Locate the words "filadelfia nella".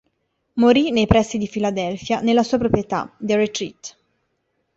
1.47-2.41